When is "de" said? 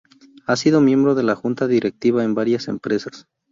1.13-1.21